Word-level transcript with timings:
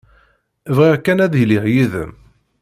Bɣiɣ 0.75 0.95
kan 1.05 1.23
ad 1.25 1.33
iliɣ 1.43 1.65
yid-m. 1.73 2.11